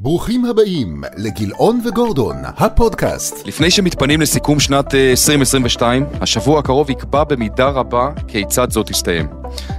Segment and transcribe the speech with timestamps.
[0.00, 3.46] ברוכים הבאים לגילאון וגורדון, הפודקאסט.
[3.46, 9.26] לפני שמתפנים לסיכום שנת אה, 2022, השבוע הקרוב יקבע במידה רבה כיצד זאת תסתיים.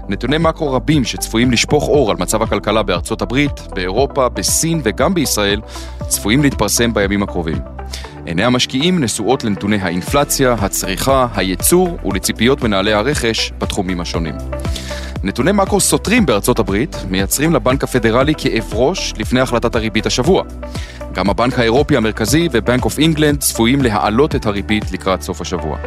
[0.09, 5.61] נתוני מאקרו רבים שצפויים לשפוך אור על מצב הכלכלה בארצות הברית, באירופה, בסין וגם בישראל,
[6.07, 7.57] צפויים להתפרסם בימים הקרובים.
[8.25, 14.35] עיני המשקיעים נשואות לנתוני האינפלציה, הצריכה, הייצור ולציפיות מנהלי הרכש בתחומים השונים.
[15.23, 20.43] נתוני מאקרו סותרים בארצות הברית מייצרים לבנק הפדרלי כאב ראש לפני החלטת הריבית השבוע.
[21.13, 25.77] גם הבנק האירופי המרכזי ובנק אוף אינגלנד צפויים להעלות את הריבית לקראת סוף השבוע.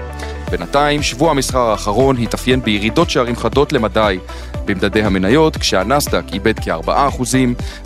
[0.50, 4.18] בינתיים, שבוע המסחר האחרון התאפיין בירידות שערים חדות למדי
[4.64, 6.90] במדדי המניות, כשהנאסד"ק איבד כ-4%,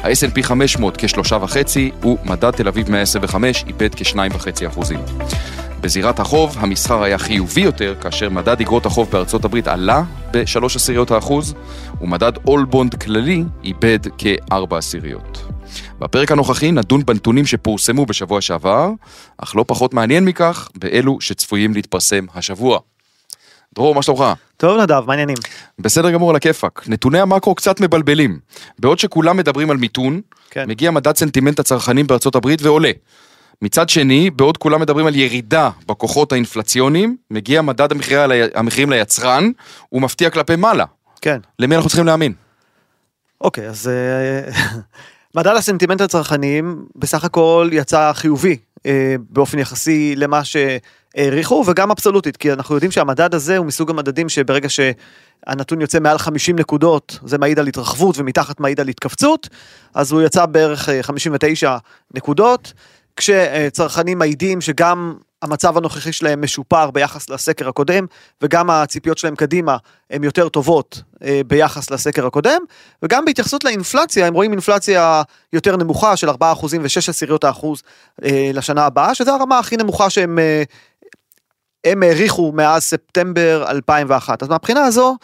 [0.02, 4.94] ה-S&P 500 כ-3.5% ומדד תל אביב 125 איבד כ-2.5%.
[5.80, 11.10] בזירת החוב, המסחר היה חיובי יותר, כאשר מדד אגרות החוב בארצות הברית עלה ב-3 עשיריות
[11.10, 11.54] האחוז,
[12.00, 15.42] ומדד אולבונד כללי איבד כ-4 עשיריות.
[15.98, 18.90] בפרק הנוכחי נדון בנתונים שפורסמו בשבוע שעבר,
[19.38, 22.78] אך לא פחות מעניין מכך, באלו שצפויים להתפרסם השבוע.
[23.74, 24.24] דרור, מה שלומך?
[24.56, 25.36] טוב נדב, מה העניינים?
[25.78, 26.84] בסדר גמור על הכיפאק.
[26.86, 28.38] נתוני המאקרו קצת מבלבלים.
[28.78, 30.20] בעוד שכולם מדברים על מיתון,
[30.50, 30.64] כן.
[30.68, 32.90] מגיע מדד סנטימנט הצרכנים בארצות הברית ועולה.
[33.62, 39.50] מצד שני, בעוד כולם מדברים על ירידה בכוחות האינפלציוניים, מגיע מדד המחירים, המחירים ליצרן,
[39.88, 40.84] הוא מפתיע כלפי מעלה.
[41.20, 41.38] כן.
[41.58, 42.32] למי אנחנו צריכים להאמין?
[43.40, 44.50] אוקיי, אז אה,
[45.36, 52.52] מדד הסנטימנט הצרכניים בסך הכל יצא חיובי אה, באופן יחסי למה שהעריכו וגם אבסולוטית, כי
[52.52, 57.58] אנחנו יודעים שהמדד הזה הוא מסוג המדדים שברגע שהנתון יוצא מעל 50 נקודות זה מעיד
[57.58, 59.48] על התרחבות ומתחת מעיד על התכווצות,
[59.94, 61.76] אז הוא יצא בערך אה, 59
[62.14, 62.72] נקודות,
[63.16, 68.06] כשצרכנים מעידים שגם המצב הנוכחי שלהם משופר ביחס לסקר הקודם,
[68.42, 69.76] וגם הציפיות שלהם קדימה
[70.10, 72.60] הן יותר טובות אה, ביחס לסקר הקודם,
[73.02, 77.82] וגם בהתייחסות לאינפלציה, הם רואים אינפלציה יותר נמוכה של 4% ו-6 עשיריות האחוז
[78.24, 80.62] אה, לשנה הבאה, שזו הרמה הכי נמוכה שהם אה,
[81.84, 84.42] הם העריכו מאז ספטמבר 2001.
[84.42, 85.16] אז מהבחינה הזו...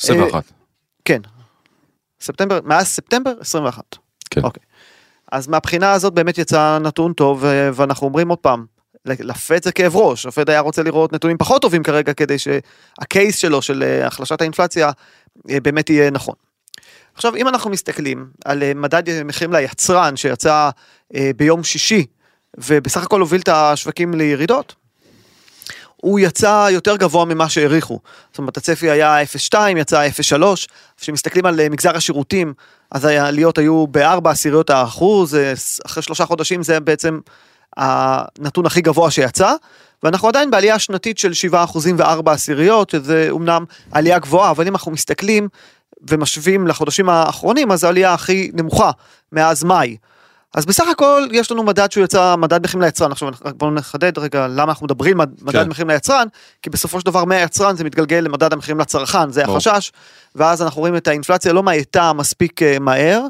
[0.00, 0.34] 21.
[0.34, 0.40] אה,
[1.04, 1.20] כן.
[2.20, 3.82] ספטמבר, מאז ספטמבר 21.
[4.30, 4.40] כן.
[4.42, 4.62] אוקיי.
[5.30, 8.64] אז מהבחינה הזאת באמת יצא נתון טוב, ואנחנו אומרים עוד פעם,
[9.04, 13.62] לפד זה כאב ראש, הפד היה רוצה לראות נתונים פחות טובים כרגע כדי שהקייס שלו
[13.62, 14.90] של אה, החלשת האינפלציה
[15.50, 16.34] אה, באמת יהיה נכון.
[17.14, 20.70] עכשיו אם אנחנו מסתכלים על אה, מדד מחירים ליצרן שיצא
[21.36, 22.06] ביום שישי
[22.58, 24.74] ובסך הכל הוביל את השווקים לירידות,
[25.96, 28.00] הוא יצא יותר גבוה ממה שהעריכו.
[28.30, 30.08] זאת אומרת, הצפי היה 0.2, יצא
[30.38, 30.44] 0.3.
[30.96, 32.54] כשמסתכלים על מגזר השירותים,
[32.90, 35.36] אז העליות היו בארבע עשיריות האחוז,
[35.86, 37.20] אחרי שלושה חודשים זה בעצם
[37.76, 39.54] הנתון הכי גבוה שיצא,
[40.02, 44.72] ואנחנו עדיין בעלייה שנתית של 7 אחוזים וארבע עשיריות, שזה אומנם עלייה גבוהה, אבל אם
[44.72, 45.48] אנחנו מסתכלים
[46.10, 48.90] ומשווים לחודשים האחרונים, אז העלייה הכי נמוכה
[49.32, 49.96] מאז מאי.
[50.54, 54.46] אז בסך הכל יש לנו מדד שהוא יצא מדד מחירים ליצרן עכשיו בואו נחדד רגע
[54.46, 55.68] למה אנחנו מדברים מדד כן.
[55.68, 56.26] מחירים ליצרן
[56.62, 59.56] כי בסופו של דבר מהיצרן זה מתגלגל למדד המחירים לצרכן זה ברור.
[59.56, 59.92] החשש
[60.34, 63.22] ואז אנחנו רואים את האינפלציה לא מאטה מספיק אה, מהר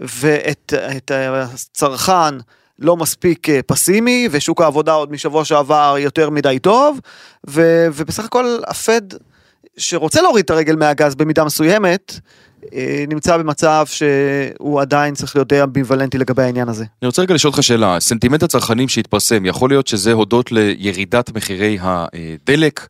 [0.00, 2.34] ואת את הצרכן
[2.78, 7.00] לא מספיק אה, פסימי ושוק העבודה עוד משבוע שעבר יותר מדי טוב
[7.48, 9.02] ו, ובסך הכל הפד
[9.76, 12.18] שרוצה להוריד את הרגל מהגז במידה מסוימת אה,
[13.08, 16.84] נמצא במצב שהוא עדיין צריך להיות די אמביוולנטי לגבי העניין הזה.
[17.02, 21.78] אני רוצה רגע לשאול אותך שאלה, סנטימנט הצרכנים שהתפרסם, יכול להיות שזה הודות לירידת מחירי
[21.80, 22.86] הדלק?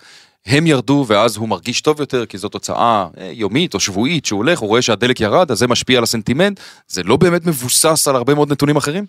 [0.47, 4.39] הם ירדו ואז הוא מרגיש טוב יותר כי זו תוצאה אה, יומית או שבועית שהוא
[4.39, 8.17] הולך, הוא רואה שהדלק ירד, אז זה משפיע על הסנטימנט, זה לא באמת מבוסס על
[8.17, 9.07] הרבה מאוד נתונים אחרים?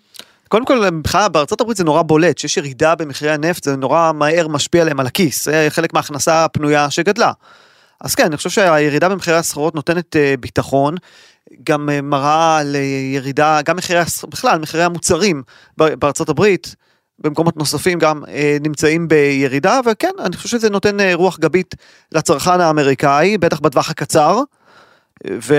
[0.47, 4.47] קודם כל, בכלל בארצות הברית זה נורא בולט, שיש ירידה במחירי הנפט, זה נורא מהר
[4.47, 7.31] משפיע עליהם על הכיס, זה חלק מההכנסה הפנויה שגדלה.
[8.01, 10.95] אז כן, אני חושב שהירידה במחירי הסחורות נותנת אה, ביטחון,
[11.63, 12.81] גם אה, מראה על אה,
[13.13, 13.99] ירידה, גם מחירי,
[14.29, 15.43] בכלל, מחירי המוצרים
[15.77, 16.75] בארצות הברית,
[17.19, 21.75] במקומות נוספים גם אה, נמצאים בירידה, וכן, אני חושב שזה נותן אה, רוח גבית
[22.11, 24.41] לצרכן האמריקאי, בטח בטווח הקצר.
[25.31, 25.55] ו...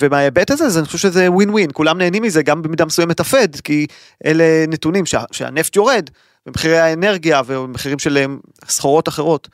[0.00, 3.56] ומההיבט הזה, אז אני חושב שזה ווין ווין, כולם נהנים מזה, גם במידה מסוימת הפד,
[3.64, 3.86] כי
[4.26, 5.22] אלה נתונים שה...
[5.32, 6.10] שהנפט יורד,
[6.46, 8.26] ומחירי האנרגיה ומחירים של
[8.68, 9.48] סחורות אחרות,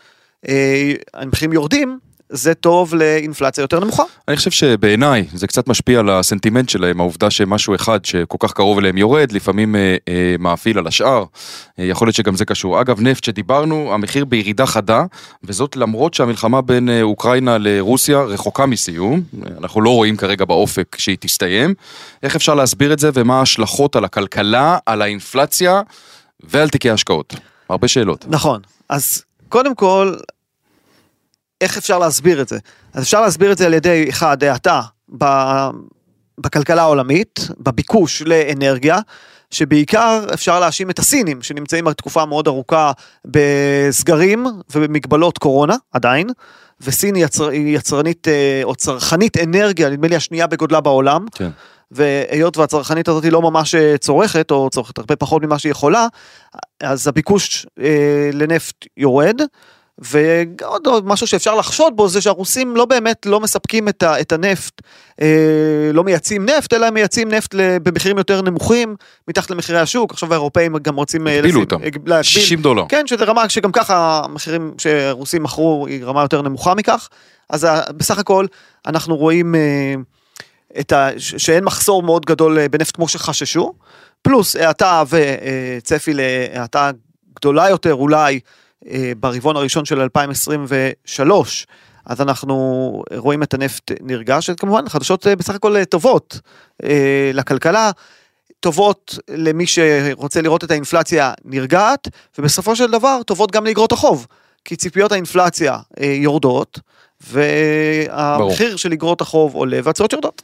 [1.14, 1.98] המחירים יורדים,
[2.28, 4.02] זה טוב לאינפלציה יותר נמוכה.
[4.28, 8.78] אני חושב שבעיניי זה קצת משפיע על הסנטימנט שלהם, העובדה שמשהו אחד שכל כך קרוב
[8.78, 11.24] אליהם יורד, לפעמים אה, אה, מאפיל על השאר,
[11.78, 12.80] אה, יכול להיות שגם זה קשור.
[12.80, 15.04] אגב, נפט שדיברנו, המחיר בירידה חדה,
[15.44, 20.96] וזאת למרות שהמלחמה בין אה, אוקראינה לרוסיה רחוקה מסיום, אה, אנחנו לא רואים כרגע באופק
[20.98, 21.74] שהיא תסתיים.
[22.22, 25.82] איך אפשר להסביר את זה ומה ההשלכות על הכלכלה, על האינפלציה
[26.40, 27.34] ועל תיקי השקעות?
[27.68, 28.24] הרבה שאלות.
[28.28, 29.22] נכון, אז
[29.54, 30.14] קודם כל,
[31.60, 32.58] איך אפשר להסביר את זה?
[32.94, 34.80] אז אפשר להסביר את זה על ידי, אחד, האטה
[36.38, 38.98] בכלכלה העולמית, בביקוש לאנרגיה,
[39.50, 42.92] שבעיקר אפשר להאשים את הסינים, שנמצאים תקופה מאוד ארוכה
[43.24, 46.26] בסגרים ובמגבלות קורונה, עדיין,
[46.80, 51.26] וסין היא יצר, יצרנית אה, או צרכנית אנרגיה, נדמה לי השנייה בגודלה בעולם.
[51.34, 51.50] כן.
[51.90, 56.06] והיות והצרכנית הזאת היא לא ממש אה, צורכת, או צורכת הרבה פחות ממה שהיא יכולה,
[56.80, 59.40] אז הביקוש אה, לנפט יורד.
[59.98, 64.82] ועוד משהו שאפשר לחשוד בו זה שהרוסים לא באמת לא מספקים את, ה, את הנפט,
[65.20, 68.96] אה, לא מייצאים נפט, אלא מייצאים נפט במחירים יותר נמוכים,
[69.28, 71.26] מתחת למחירי השוק, עכשיו האירופאים גם רוצים...
[71.26, 71.80] אה, הגבילו אותם,
[72.22, 72.84] 60 דולר.
[72.88, 77.08] כן, שזה רמה שגם ככה המחירים שרוסים מכרו היא רמה יותר נמוכה מכך,
[77.50, 78.46] אז בסך הכל
[78.86, 79.94] אנחנו רואים אה,
[80.80, 83.72] את ה, שאין מחסור מאוד גדול אה, בנפט כמו שחששו,
[84.22, 86.90] פלוס האטה וצפי להאטה
[87.36, 88.40] גדולה יותר אולי.
[88.90, 91.66] אה, ברבעון הראשון של 2023.
[92.06, 96.40] אז אנחנו רואים את הנפט נרגש, כמובן חדשות אה, בסך הכל אה, טובות
[97.34, 97.90] לכלכלה,
[98.60, 102.08] טובות למי שרוצה לראות את האינפלציה נרגעת,
[102.38, 104.26] ובסופו של דבר טובות גם לאגרות החוב,
[104.64, 106.80] כי ציפיות האינפלציה יורדות,
[107.20, 108.76] והמחיר ברור.
[108.76, 110.42] של אגרות החוב עולה והצעות יורדות.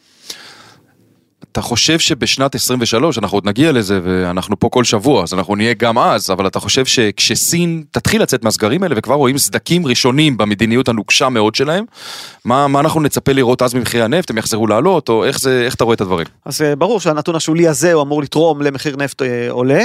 [1.52, 5.74] אתה חושב שבשנת 23, אנחנו עוד נגיע לזה ואנחנו פה כל שבוע, אז אנחנו נהיה
[5.74, 10.88] גם אז, אבל אתה חושב שכשסין תתחיל לצאת מהסגרים האלה וכבר רואים סדקים ראשונים במדיניות
[10.88, 11.84] הנוקשה מאוד שלהם,
[12.44, 15.74] מה, מה אנחנו נצפה לראות אז במחירי הנפט, הם יחזרו לעלות, או איך, זה, איך
[15.74, 16.26] אתה רואה את הדברים?
[16.44, 19.84] אז אה, ברור שהנתון השולי הזה הוא אמור לתרום למחיר נפט אה, עולה.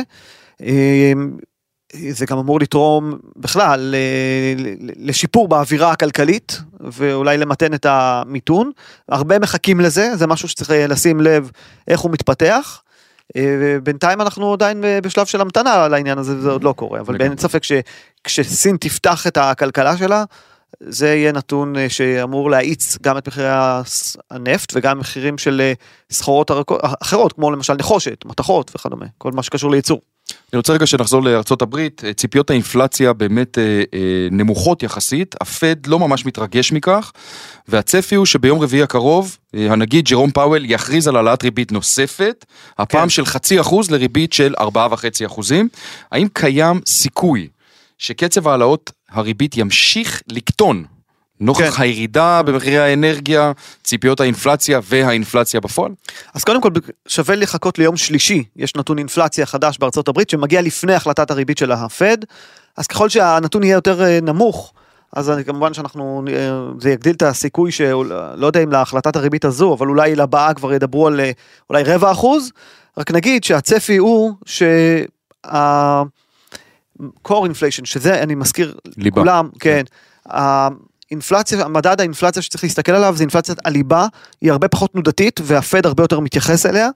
[1.93, 3.95] אה, זה גם אמור לתרום בכלל
[4.97, 8.71] לשיפור באווירה הכלכלית ואולי למתן את המיתון.
[9.09, 11.51] הרבה מחכים לזה, זה משהו שצריך לשים לב
[11.87, 12.81] איך הוא מתפתח.
[13.83, 17.61] בינתיים אנחנו עדיין בשלב של המתנה לעניין הזה וזה עוד לא קורה, אבל אין ספק
[17.63, 20.23] שכשסין תפתח את הכלכלה שלה,
[20.79, 23.49] זה יהיה נתון שאמור להאיץ גם את מחירי
[24.31, 25.71] הנפט וגם מחירים של
[26.11, 26.51] סחורות
[27.01, 30.01] אחרות, כמו למשל נחושת, מתכות וכדומה, כל מה שקשור לייצור.
[30.53, 35.87] אני רוצה רגע שנחזור לארצות הברית, אה, ציפיות האינפלציה באמת אה, אה, נמוכות יחסית, הפד
[35.87, 37.11] לא ממש מתרגש מכך,
[37.67, 42.45] והצפי הוא שביום רביעי הקרוב, אה, הנגיד ג'רום פאוול יכריז על העלאת ריבית נוספת,
[42.77, 43.09] הפעם כן.
[43.09, 45.69] של חצי אחוז לריבית של ארבעה וחצי אחוזים.
[46.11, 47.47] האם קיים סיכוי
[47.97, 50.85] שקצב העלאות הריבית ימשיך לקטון
[51.45, 51.81] נוכח כן.
[51.81, 53.51] הירידה במחירי האנרגיה,
[53.83, 55.91] ציפיות האינפלציה והאינפלציה בפועל?
[56.33, 56.69] אז קודם כל
[57.07, 61.71] שווה לחכות ליום שלישי, יש נתון אינפלציה חדש בארצות הברית שמגיע לפני החלטת הריבית של
[61.71, 62.17] הפד,
[62.77, 64.73] אז ככל שהנתון יהיה יותר אה, נמוך,
[65.13, 66.49] אז אני, כמובן שאנחנו, אה,
[66.79, 71.07] זה יגדיל את הסיכוי שלא יודע אם להחלטת הריבית הזו, אבל אולי לבאה כבר ידברו
[71.07, 71.31] על אה,
[71.69, 72.51] אולי רבע אחוז,
[72.97, 75.03] רק נגיד שהצפי הוא שה...
[77.27, 79.21] core inflation, שזה אני מזכיר ליבה.
[79.21, 79.81] לכולם, כן.
[80.29, 80.33] כן.
[81.11, 84.07] אינפלציה, מדד האינפלציה שצריך להסתכל עליו זה אינפלציית הליבה,
[84.41, 86.89] היא הרבה פחות תנודתית והפד הרבה יותר מתייחס אליה.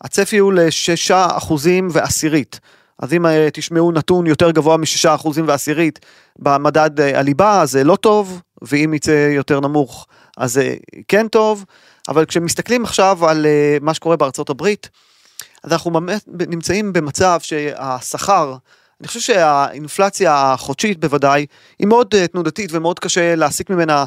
[0.00, 2.60] הצפי הוא לשישה אחוזים ועשירית.
[2.98, 6.06] אז אם אה, תשמעו נתון יותר גבוה משישה אחוזים ועשירית
[6.38, 10.74] במדד אה, הליבה, אז זה לא טוב, ואם יצא יותר נמוך, אז זה
[11.08, 11.64] כן טוב.
[12.08, 14.88] אבל כשמסתכלים עכשיו על אה, מה שקורה בארצות הברית,
[15.64, 18.56] אז אנחנו נמצאים במצב שהשכר
[19.00, 21.46] אני חושב שהאינפלציה החודשית בוודאי
[21.78, 24.04] היא מאוד אה, תנודתית ומאוד קשה להסיק ממנה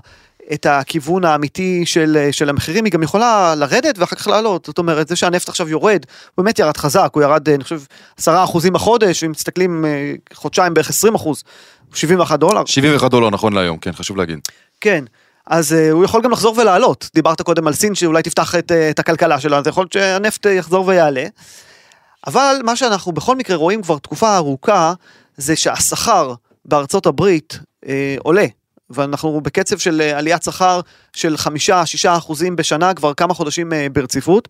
[0.53, 4.77] את הכיוון האמיתי של, אה, של המחירים, היא גם יכולה לרדת ואחר כך לעלות, זאת
[4.77, 6.05] אומרת זה שהנפט עכשיו יורד,
[6.35, 7.81] הוא באמת ירד חזק, הוא ירד אה, אני חושב
[8.17, 9.85] 10 אחוזים בחודש, אם מסתכלים
[10.33, 11.43] חודשיים בערך 20 אחוז,
[11.93, 12.65] 71 דולר.
[12.65, 14.39] 71 דולר נכון להיום, כן חשוב להגיד.
[14.81, 15.03] כן.
[15.47, 18.75] אז uh, הוא יכול גם לחזור ולעלות, דיברת קודם על סין שאולי תפתח את, uh,
[18.89, 21.25] את הכלכלה שלה, אז יכול להיות שהנפט יחזור ויעלה.
[22.27, 24.93] אבל מה שאנחנו בכל מקרה רואים כבר תקופה ארוכה,
[25.37, 26.33] זה שהשכר
[26.65, 28.45] בארצות הברית אה, עולה.
[28.89, 30.81] ואנחנו בקצב של אה, עליית שכר
[31.13, 34.47] של חמישה, שישה אחוזים בשנה כבר כמה חודשים אה, ברציפות.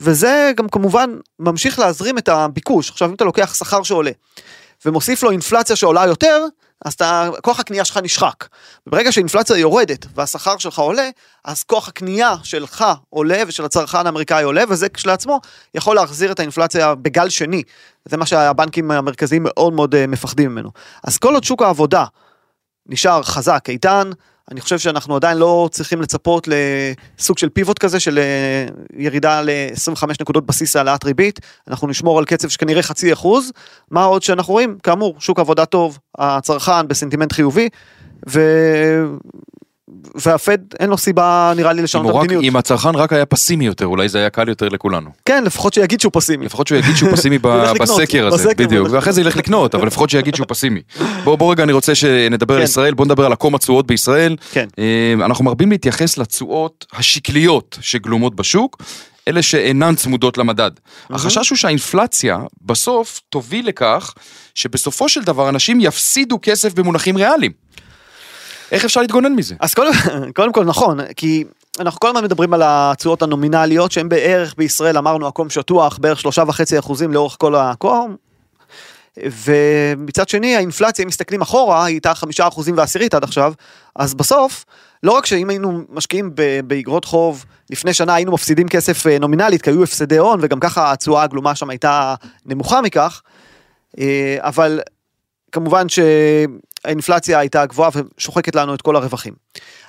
[0.00, 2.90] וזה גם כמובן ממשיך להזרים את הביקוש.
[2.90, 4.10] עכשיו אם אתה לוקח שכר שעולה
[4.86, 6.46] ומוסיף לו אינפלציה שעולה יותר,
[6.84, 8.46] אז אתה, כוח הקנייה שלך נשחק.
[8.86, 11.08] ברגע שהאינפלציה יורדת והשכר שלך עולה,
[11.44, 15.40] אז כוח הקנייה שלך עולה ושל הצרכן האמריקאי עולה, וזה כשלעצמו
[15.74, 17.62] יכול להחזיר את האינפלציה בגל שני.
[18.04, 20.70] זה מה שהבנקים המרכזיים מאוד מאוד אה, מפחדים ממנו.
[21.04, 22.04] אז כל עוד שוק העבודה
[22.86, 24.10] נשאר חזק, איתן,
[24.50, 26.48] אני חושב שאנחנו עדיין לא צריכים לצפות
[27.18, 32.24] לסוג של פיבוט כזה של אה, ירידה ל-25 נקודות בסיס העלאת ריבית, אנחנו נשמור על
[32.24, 33.52] קצב שכנראה חצי אחוז,
[33.90, 37.68] מה עוד שאנחנו רואים, כאמור, שוק עבודה טוב, הצרכן בסנטימנט חיובי,
[38.28, 38.40] ו...
[40.14, 42.44] והפד אין לו סיבה נראה לי לשנות את המדיניות.
[42.44, 45.10] אם הצרכן רק היה פסימי יותר אולי זה היה קל יותר לכולנו.
[45.24, 46.46] כן לפחות שיגיד שהוא פסימי.
[46.46, 47.38] לפחות שהוא יגיד שהוא פסימי
[47.80, 50.80] בסקר הזה בדיוק ואחרי זה ילך לקנות אבל לפחות שיגיד שהוא פסימי.
[51.24, 52.64] בוא רגע אני רוצה שנדבר על כן.
[52.64, 54.36] ישראל בוא נדבר על עקום התשואות בישראל.
[54.52, 54.68] כן.
[54.78, 58.82] אה, אנחנו מרבים להתייחס לתשואות השקליות שגלומות בשוק.
[59.28, 60.70] אלה שאינן צמודות למדד.
[61.10, 64.14] החשש הוא שהאינפלציה בסוף תוביל לכך
[64.54, 67.52] שבסופו של דבר אנשים יפסידו כסף במונחים ריאליים.
[68.72, 69.54] איך אפשר להתגונן מזה?
[69.60, 69.92] אז קודם,
[70.36, 71.44] קודם כל נכון, כי
[71.80, 76.42] אנחנו כל הזמן מדברים על התשואות הנומינליות שהן בערך בישראל אמרנו עקום שטוח בערך שלושה
[76.46, 78.16] וחצי אחוזים לאורך כל העקום.
[79.16, 83.52] ומצד שני האינפלציה אם מסתכלים אחורה היא הייתה חמישה אחוזים ועשירית עד עכשיו
[83.96, 84.64] אז בסוף
[85.02, 86.30] לא רק שאם היינו משקיעים
[86.66, 90.92] באגרות חוב לפני שנה היינו מפסידים כסף אה, נומינלית כי היו הפסדי הון וגם ככה
[90.92, 92.14] התשואה הגלומה שם הייתה
[92.46, 93.22] נמוכה מכך
[93.98, 94.80] אה, אבל
[95.52, 95.88] כמובן
[96.82, 99.34] שהאינפלציה הייתה גבוהה ושוחקת לנו את כל הרווחים.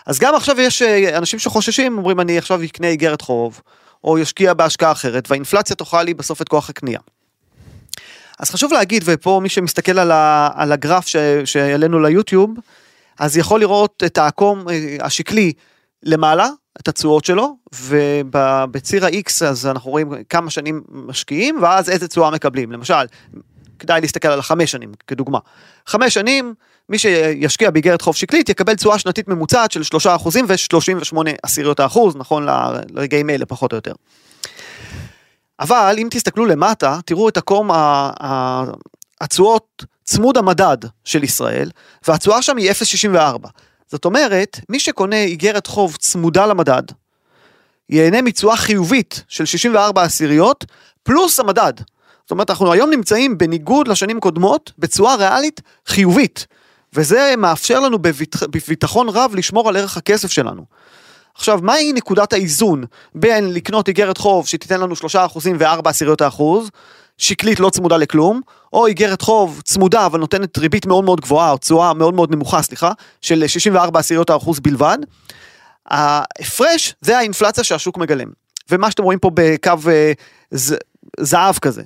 [0.06, 3.62] אז גם עכשיו יש אה, אנשים שחוששים אומרים אני עכשיו אקנה איגרת חוב
[4.04, 7.00] או ישקיע בהשקעה אחרת והאינפלציה תאכל לי בסוף את כוח הקנייה.
[8.40, 11.08] אז חשוב להגיד ופה מי שמסתכל על, ה, על הגרף
[11.46, 12.52] שהעלינו ליוטיוב
[13.20, 15.54] אז יכול לראות את העקום אה, השקלי
[16.04, 16.48] למעלה
[16.80, 22.72] את התשואות שלו ובציר ה-X אז אנחנו רואים כמה שנים משקיעים ואז איזה תשואה מקבלים
[22.72, 23.06] למשל
[23.84, 25.40] כדאי להסתכל על החמש שנים כדוגמה.
[25.88, 26.54] חמש שנים
[26.90, 32.16] מי שישקיע באיגרת חוב שקלית יקבל תשואה שנתית ממוצעת של שלושה אחוזים ו-38 עשיריות האחוז
[32.16, 32.46] נכון
[32.90, 33.94] לרגעים אלה פחות או יותר.
[35.60, 37.70] אבל אם תסתכלו למטה תראו את הקום
[39.22, 41.70] התשואות צמוד המדד של ישראל
[42.08, 42.72] והתשואה שם היא
[43.12, 43.48] 0.64.
[43.88, 46.84] זאת אומרת מי שקונה איגרת חוב צמודה למדד
[47.90, 50.66] ייהנה מתשואה חיובית של 64 עשיריות
[51.04, 51.74] פלוס המדד.
[52.24, 56.48] זאת אומרת אנחנו היום נמצאים בניגוד לשנים קודמות בתשואה ריאלית חיובית
[56.94, 57.98] וזה מאפשר לנו
[58.50, 60.66] בביטחון רב לשמור על ערך הכסף שלנו.
[61.36, 62.84] עכשיו, מהי נקודת האיזון
[63.16, 65.06] בין לקנות איגרת חוב שתיתן לנו 3%
[65.60, 66.70] ו-4 עשיריות האחוז,
[67.18, 68.42] שקלית לא צמודה לכלום,
[68.74, 72.62] או איגרת חוב צמודה אבל נותנת ריבית מאוד מאוד גבוהה, או תשואה מאוד מאוד נמוכה,
[72.62, 74.98] סליחה, של 64 עשיריות האחוז בלבד.
[75.86, 78.28] ההפרש זה האינפלציה שהשוק מגלם.
[78.72, 80.12] ומה שאתם רואים פה בקו אה,
[80.52, 80.76] ז,
[81.20, 81.82] זהב כזה.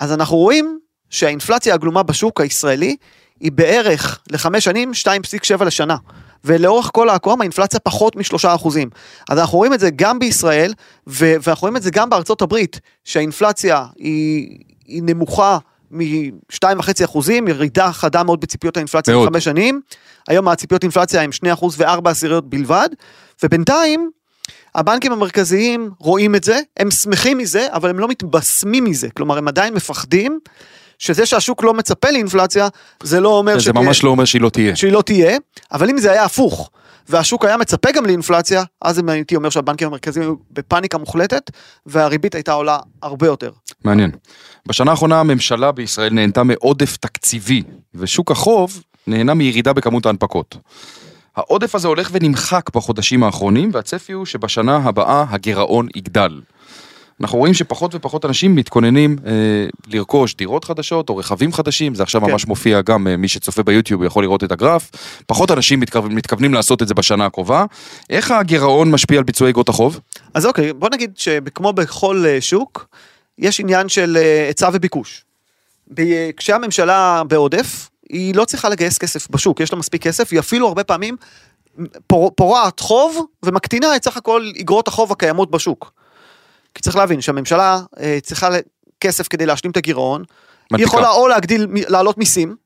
[0.00, 0.78] אז אנחנו רואים
[1.10, 2.96] שהאינפלציה הגלומה בשוק הישראלי
[3.40, 4.90] היא בערך לחמש שנים
[5.58, 5.96] 2.7 לשנה.
[6.44, 8.90] ולאורך כל העקום האינפלציה פחות משלושה אחוזים.
[9.30, 10.72] אז אנחנו רואים את זה גם בישראל,
[11.06, 15.58] ו- ואנחנו רואים את זה גם בארצות הברית, שהאינפלציה היא, היא נמוכה
[15.90, 19.80] מ-2.5 אחוזים, ירידה חדה מאוד בציפיות האינפלציה בחמש שנים.
[20.28, 22.88] היום הציפיות אינפלציה הם 2 אחוז ו-4 עשיריות בלבד,
[23.42, 24.10] ובינתיים
[24.74, 29.48] הבנקים המרכזיים רואים את זה, הם שמחים מזה, אבל הם לא מתבשמים מזה, כלומר הם
[29.48, 30.38] עדיין מפחדים
[30.98, 32.68] שזה שהשוק לא מצפה לאינפלציה,
[33.02, 33.58] זה לא אומר...
[33.60, 34.76] זה ממש לא אומר שהיא לא תהיה.
[34.76, 35.38] שהיא לא תהיה,
[35.72, 36.70] אבל אם זה היה הפוך,
[37.08, 41.50] והשוק היה מצפה גם לאינפלציה, אז הייתי אומר שהבנקים המרכזיים היו בפאניקה מוחלטת,
[41.86, 43.50] והריבית הייתה עולה הרבה יותר.
[43.84, 44.10] מעניין.
[44.66, 47.62] בשנה האחרונה הממשלה בישראל נהנתה מעודף תקציבי,
[47.94, 50.56] ושוק החוב נהנה מירידה בכמות ההנפקות.
[51.36, 56.40] העודף הזה הולך ונמחק בחודשים האחרונים, והצפי הוא שבשנה הבאה הגירעון יגדל.
[57.20, 59.32] אנחנו רואים שפחות ופחות אנשים מתכוננים אה,
[59.86, 62.30] לרכוש דירות חדשות או רכבים חדשים, זה עכשיו כן.
[62.30, 64.90] ממש מופיע גם אה, מי שצופה ביוטיוב יכול לראות את הגרף,
[65.26, 66.02] פחות אנשים מתכו...
[66.02, 67.64] מתכוונים לעשות את זה בשנה הקרובה.
[68.10, 70.00] איך הגירעון משפיע על ביצועי אגרות החוב?
[70.34, 72.86] אז אוקיי, בוא נגיד שכמו בכל אה, שוק,
[73.38, 75.24] יש עניין של אה, היצע וביקוש.
[76.36, 80.84] כשהממשלה בעודף, היא לא צריכה לגייס כסף בשוק, יש לה מספיק כסף, היא אפילו הרבה
[80.84, 81.16] פעמים
[82.06, 85.92] פור, פורעת חוב ומקטינה את סך הכל אגרות החוב הקיימות בשוק.
[86.74, 88.48] כי צריך להבין שהממשלה אה, צריכה
[89.00, 90.24] כסף כדי להשלים את הגירעון,
[90.76, 92.56] היא יכולה או להגדיל, להעלות מיסים,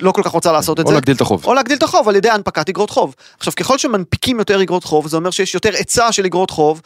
[0.00, 0.90] לא כל כך רוצה לעשות את או זה.
[0.90, 1.44] או להגדיל את החוב.
[1.44, 3.14] או להגדיל את החוב על ידי הנפקת אגרות חוב.
[3.38, 6.80] עכשיו ככל שמנפיקים יותר אגרות חוב זה אומר שיש יותר היצע של אגרות חוב,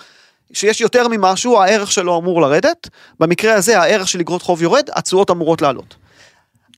[0.52, 2.88] שיש יותר ממשהו הערך שלו אמור לרדת,
[3.20, 6.03] במקרה הזה הערך של אגרות חוב יורד, התשואות אמורות לעלות.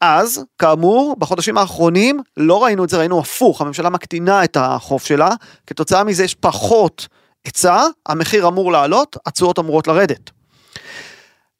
[0.00, 5.30] אז כאמור בחודשים האחרונים לא ראינו את זה ראינו הפוך הממשלה מקטינה את החוב שלה
[5.66, 7.08] כתוצאה מזה יש פחות
[7.44, 10.30] היצע, המחיר אמור לעלות, התשואות אמורות לרדת.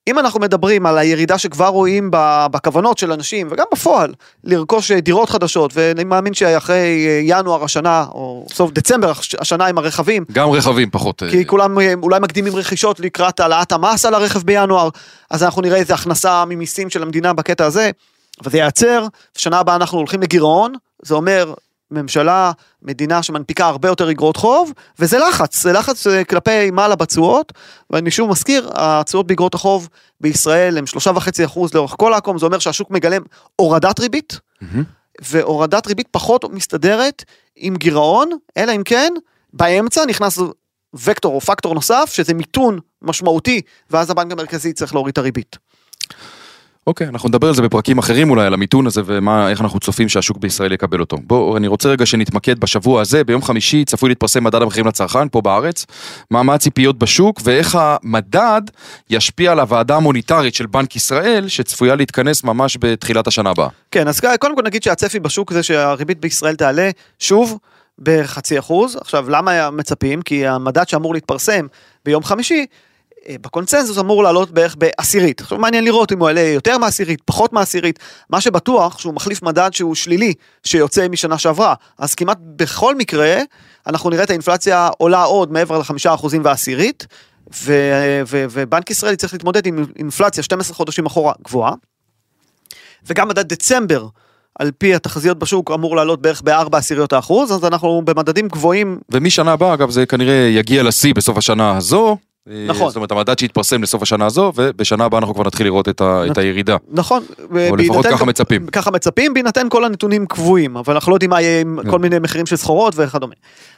[0.09, 2.11] אם אנחנו מדברים על הירידה שכבר רואים
[2.51, 4.15] בכוונות של אנשים וגם בפועל
[4.45, 10.51] לרכוש דירות חדשות ואני מאמין שאחרי ינואר השנה או סוף דצמבר השנה עם הרכבים גם
[10.51, 14.89] רכבים פחות כי אה, כולם אה, אולי מקדימים רכישות לקראת העלאת המס על הרכב בינואר
[15.31, 17.91] אז אנחנו נראה איזה הכנסה ממיסים של המדינה בקטע הזה
[18.45, 19.07] וזה ייעצר
[19.39, 21.55] שנה הבאה אנחנו הולכים לגירעון זה אומר
[21.91, 22.53] ממשלה,
[22.83, 27.53] מדינה שמנפיקה הרבה יותר אגרות חוב, וזה לחץ, זה לחץ אה, כלפי מעלה בתשואות,
[27.91, 29.89] ואני שוב מזכיר, התשואות באגרות החוב
[30.21, 33.23] בישראל הם שלושה וחצי אחוז לאורך כל העקום, זה אומר שהשוק מגלם
[33.57, 34.67] הורדת ריבית, mm-hmm.
[35.23, 37.25] והורדת ריבית פחות מסתדרת
[37.57, 39.13] עם גירעון, אלא אם כן,
[39.53, 40.39] באמצע נכנס
[40.95, 45.57] וקטור או פקטור נוסף, שזה מיתון משמעותי, ואז הבנק המרכזי צריך להוריד את הריבית.
[46.87, 50.39] אוקיי, אנחנו נדבר על זה בפרקים אחרים אולי, על המיתון הזה ואיך אנחנו צופים שהשוק
[50.39, 51.17] בישראל יקבל אותו.
[51.23, 55.41] בואו, אני רוצה רגע שנתמקד בשבוע הזה, ביום חמישי צפוי להתפרסם מדד המחירים לצרכן פה
[55.41, 55.87] בארץ,
[56.31, 58.63] מה, מה הציפיות בשוק ואיך המדד
[59.11, 63.69] ישפיע על הוועדה המוניטרית של בנק ישראל, שצפויה להתכנס ממש בתחילת השנה הבאה.
[63.91, 67.59] כן, אז קודם כל נגיד שהצפי בשוק זה שהריבית בישראל תעלה שוב
[67.99, 68.97] בחצי אחוז.
[69.01, 70.23] עכשיו, למה מצפים?
[70.23, 71.67] כי המדד שאמור להתפרסם
[72.05, 72.67] ביום חמישי,
[73.31, 75.41] בקונצנזוס אמור לעלות בערך בעשירית.
[75.41, 77.99] עכשיו מעניין לראות אם הוא יעלה יותר מעשירית, פחות מעשירית.
[78.31, 81.75] מה שבטוח שהוא מחליף מדד שהוא שלילי, שיוצא משנה שעברה.
[81.99, 83.37] אז כמעט בכל מקרה,
[83.87, 87.07] אנחנו נראה את האינפלציה עולה עוד מעבר לחמישה אחוזים ועשירית.
[87.55, 91.73] ו- ו- ובנק ישראל צריך להתמודד עם אינפלציה 12 חודשים אחורה גבוהה.
[93.07, 94.07] וגם מדד דצמבר
[94.59, 98.99] על פי התחזיות בשוק אמור לעלות בערך בארבע עשיריות האחוז, אז אנחנו במדדים גבוהים.
[99.13, 102.17] ומשנה הבאה, אגב, זה כנראה יגיע לשיא בסוף השנה הזו.
[102.47, 102.89] נכון.
[102.89, 106.23] זאת אומרת, המדד שהתפרסם לסוף השנה הזו, ובשנה הבאה אנחנו כבר נתחיל לראות את, ה,
[106.31, 106.77] את הירידה.
[106.89, 107.23] נכון.
[107.71, 108.67] או לפחות ככה מצפים.
[108.67, 111.91] ככה מצפים, בהינתן כל הנתונים קבועים, אבל אנחנו לא יודעים מה יהיה עם כן.
[111.91, 113.35] כל מיני מחירים של סחורות וכדומה.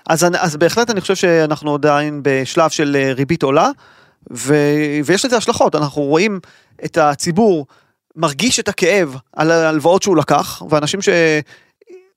[0.08, 3.70] אז, אז בהחלט אני חושב שאנחנו עדיין בשלב של אה, ריבית עולה,
[4.32, 4.54] ו,
[5.04, 6.40] ויש לזה השלכות, אנחנו רואים
[6.84, 7.66] את הציבור
[8.16, 11.08] מרגיש את הכאב על ההלוואות שהוא לקח, ואנשים ש...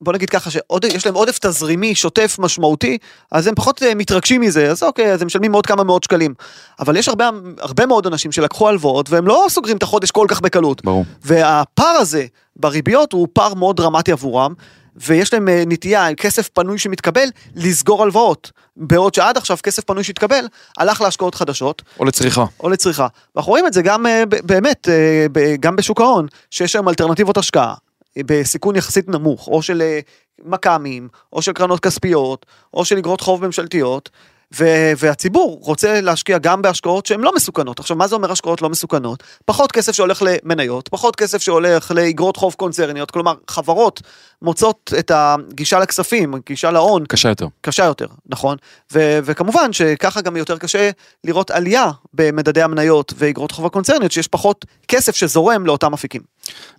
[0.01, 2.97] בוא נגיד ככה שיש להם עודף תזרימי שוטף משמעותי,
[3.31, 6.33] אז הם פחות אה, מתרגשים מזה, אז אוקיי, אז הם משלמים עוד כמה מאות שקלים.
[6.79, 7.29] אבל יש הרבה,
[7.59, 10.85] הרבה מאוד אנשים שלקחו הלוואות והם לא סוגרים את החודש כל כך בקלות.
[10.85, 11.05] ברור.
[11.23, 14.53] והפער הזה בריביות הוא פער מאוד דרמטי עבורם.
[14.95, 18.51] ויש להם אה, נטייה, כסף פנוי שמתקבל, לסגור הלוואות.
[18.77, 20.45] בעוד שעד עכשיו כסף פנוי שהתקבל,
[20.77, 21.81] הלך להשקעות חדשות.
[21.99, 22.45] או לצריכה.
[22.59, 23.07] או לצריכה.
[23.35, 24.87] ואנחנו רואים את זה גם אה, באמת,
[25.59, 27.73] גם בשוק ההון, שיש היום אלטרנטיבות השקעה.
[28.17, 29.99] בסיכון יחסית נמוך, או של אה,
[30.45, 34.09] מכ"מים, או של קרנות כספיות, או של אגרות חוב ממשלתיות,
[34.59, 37.79] ו- והציבור רוצה להשקיע גם בהשקעות שהן לא מסוכנות.
[37.79, 39.23] עכשיו, מה זה אומר השקעות לא מסוכנות?
[39.45, 44.01] פחות כסף שהולך למניות, פחות כסף שהולך לאגרות חוב קונצרניות, כלומר, חברות
[44.41, 47.05] מוצאות את הגישה לכספים, גישה להון.
[47.05, 47.47] קשה יותר.
[47.61, 48.57] קשה יותר, נכון.
[48.93, 50.89] ו- וכמובן שככה גם יותר קשה
[51.23, 56.21] לראות עלייה במדדי המניות ואגרות חוב הקונצרניות, שיש פחות כסף שזורם לאותם אפיקים.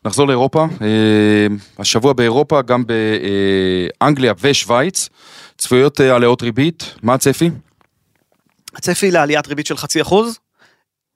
[0.04, 0.66] נחזור לאירופה.
[0.82, 1.46] אה,
[1.78, 2.84] השבוע באירופה, גם
[4.00, 5.08] באנגליה ושוויץ.
[5.58, 7.50] צפויות אה, עליות ריבית, מה הצפי?
[8.76, 10.38] הצפי לעליית ריבית של חצי אחוז.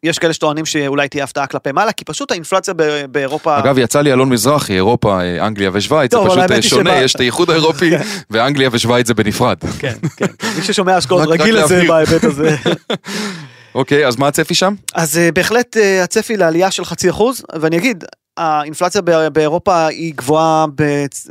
[0.03, 2.75] יש כאלה שטוענים שאולי תהיה הפתעה כלפי מעלה, כי פשוט האינפלציה
[3.11, 3.59] באירופה...
[3.59, 7.51] אגב, יצא לי אלון מזרחי, אירופה, אה, אנגליה ושוויץ, זה פשוט שונה, יש את האיחוד
[7.51, 8.03] האירופי, כן.
[8.31, 9.57] ואנגליה ושוויץ זה בנפרד.
[9.79, 12.57] כן, כן, מי ששומע השקעות רגיל לזה בהיבט הזה.
[13.75, 14.75] אוקיי, אז מה הצפי שם?
[14.95, 18.05] אז בהחלט הצפי לעלייה של חצי אחוז, ואני אגיד,
[18.37, 20.66] האינפלציה באירופה היא גבוהה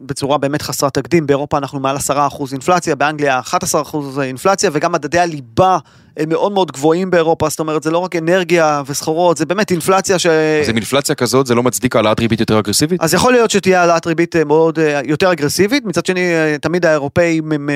[0.02, 2.12] בצורה באמת חסרת תקדים, באירופה אנחנו מעל 10%
[2.52, 5.78] אינפלציה, באנגליה 11% אינפלציה וגם מדדי הליבה
[6.28, 10.26] מאוד מאוד גבוהים באירופה, זאת אומרת זה לא רק אנרגיה וסחורות, זה באמת אינפלציה ש...
[10.26, 13.02] אז עם אינפלציה כזאת זה לא מצדיק העלאת ריבית יותר אגרסיבית?
[13.02, 16.86] אז יכול להיות שתהיה העלאת ריבית אה, מאוד אה, יותר אגרסיבית, מצד שני אה, תמיד
[16.86, 17.70] האירופאים הם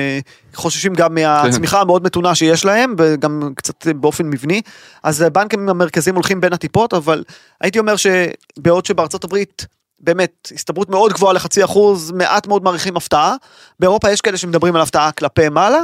[0.54, 1.82] חוששים גם מהצמיחה כן.
[1.82, 4.62] המאוד מתונה שיש להם, וגם קצת באופן מבני,
[5.02, 7.24] אז הבנקים המרכזיים הולכים בין הטיפות, אבל
[7.60, 9.66] הייתי אומר שבעוד שבארצות הברית
[10.00, 13.34] באמת, הסתברות מאוד גבוהה לחצי אחוז, מעט מאוד מעריכים הפתעה.
[13.80, 15.82] באירופה יש כאלה שמדברים על הפתעה כלפי מעלה,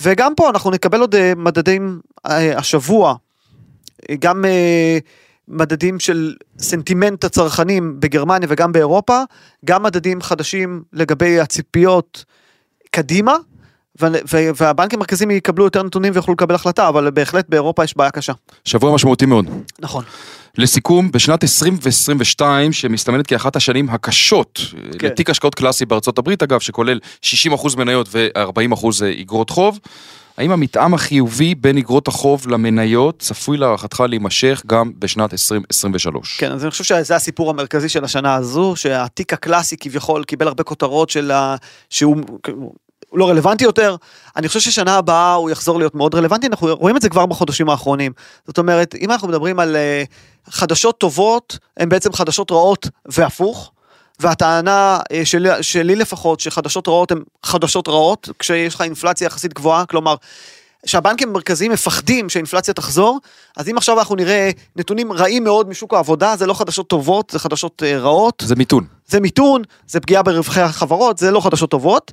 [0.00, 3.14] וגם פה אנחנו נקבל עוד אה, מדדים אה, השבוע,
[4.18, 4.98] גם אה,
[5.48, 9.22] מדדים של סנטימנט הצרכנים בגרמניה וגם באירופה,
[9.64, 12.24] גם מדדים חדשים לגבי הציפיות
[12.90, 13.36] קדימה,
[14.56, 18.32] והבנקים המרכזיים יקבלו יותר נתונים ויוכלו לקבל החלטה, אבל בהחלט באירופה יש בעיה קשה.
[18.64, 19.46] שבוע משמעותי מאוד.
[19.80, 20.04] נכון.
[20.58, 24.60] לסיכום, בשנת 2022, שמסתמנת כאחת השנים הקשות,
[24.98, 25.06] כן.
[25.06, 29.78] לתיק השקעות קלאסי בארצות הברית אגב, שכולל 60% מניות ו-40% איגרות חוב,
[30.38, 36.36] האם המתאם החיובי בין איגרות החוב למניות צפוי להערכתך להימשך גם בשנת 2023?
[36.40, 40.62] כן, אז אני חושב שזה הסיפור המרכזי של השנה הזו, שהתיק הקלאסי כביכול קיבל הרבה
[40.62, 41.56] כותרות של ה...
[41.90, 42.16] שהוא
[43.14, 43.96] הוא לא רלוונטי יותר.
[44.36, 47.68] אני חושב ששנה הבאה הוא יחזור להיות מאוד רלוונטי, אנחנו רואים את זה כבר בחודשים
[47.68, 48.12] האחרונים.
[48.46, 53.70] זאת אומרת, אם אנחנו מדברים על uh, חדשות טובות, הן בעצם חדשות רעות והפוך.
[54.20, 59.86] והטענה uh, שלי, שלי לפחות, שחדשות רעות הן חדשות רעות, כשיש לך אינפלציה יחסית גבוהה,
[59.86, 60.14] כלומר,
[60.86, 63.18] שהבנקים המרכזיים מפחדים שהאינפלציה תחזור,
[63.56, 67.38] אז אם עכשיו אנחנו נראה נתונים רעים מאוד משוק העבודה, זה לא חדשות טובות, זה
[67.38, 68.42] חדשות uh, רעות.
[68.46, 68.84] זה מיתון.
[69.06, 72.12] זה מיתון, זה פגיעה ברווחי החברות, זה לא חדשות טובות.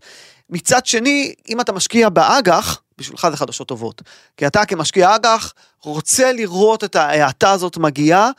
[0.51, 4.01] מצד שני, אם אתה משקיע באג"ח, בשבילך זה חדשות טובות.
[4.37, 8.29] כי אתה כמשקיע אג"ח רוצה לראות את ההאטה הזאת מגיעה,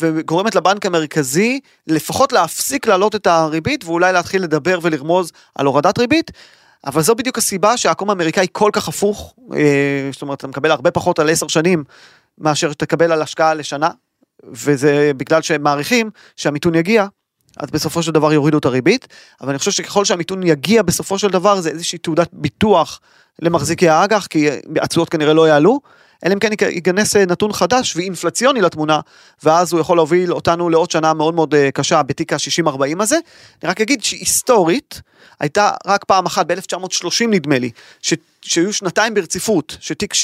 [0.00, 6.30] וגורמת לבנק המרכזי לפחות להפסיק להעלות את הריבית, ואולי להתחיל לדבר ולרמוז על הורדת ריבית.
[6.86, 10.90] אבל זו בדיוק הסיבה שהעקום האמריקאי כל כך הפוך, אה, זאת אומרת, אתה מקבל הרבה
[10.90, 11.84] פחות על עשר שנים
[12.38, 13.90] מאשר שתקבל על השקעה לשנה,
[14.44, 17.06] וזה בגלל שהם מעריכים שהמיתון יגיע,
[17.56, 19.08] אז בסופו של דבר יורידו את הריבית,
[19.40, 23.00] אבל אני חושב שככל שהמיתון יגיע בסופו של דבר זה איזושהי תעודת ביטוח
[23.42, 24.48] למחזיקי האג"ח, כי
[24.80, 25.80] התשואות כנראה לא יעלו,
[26.24, 29.00] אלא אם כן ייכנס אה, נתון חדש ואינפלציוני לתמונה,
[29.42, 33.18] ואז הוא יכול להוביל אותנו לעוד שנה מאוד מאוד אה, קשה בתיק ה-60-40 הזה.
[33.62, 35.00] אני רק אגיד שהיסטורית,
[35.40, 37.70] הייתה רק פעם אחת ב-1930 נדמה לי,
[38.02, 40.16] ש, שהיו שנתיים ברציפות, שתיק 60-40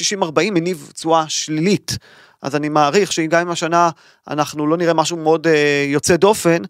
[0.57, 1.97] הניב תשואה שלילית.
[2.43, 3.91] אז אני מעריך שגם אם השנה
[4.29, 5.51] אנחנו לא נראה משהו מאוד uh,
[5.87, 6.63] יוצא דופן,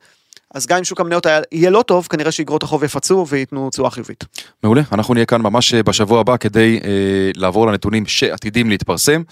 [0.55, 4.25] אז גם אם שוק המניות יהיה לא טוב, כנראה שאגרות החוב יפצו וייתנו תשואה חיובית.
[4.63, 6.91] מעולה, אנחנו נהיה כאן ממש אה, בשבוע הבא כדי אה,
[7.37, 9.23] לעבור לנתונים שעתידים להתפרסם.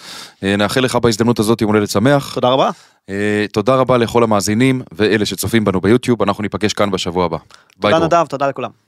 [0.42, 2.34] אה, נאחל לך בהזדמנות הזאת יום הולדת שמח.
[2.34, 2.70] תודה רבה.
[3.10, 7.38] אה, תודה רבה לכל המאזינים ואלה שצופים בנו ביוטיוב, אנחנו ניפגש כאן בשבוע הבא.
[7.80, 8.85] תודה נדב, תודה לכולם.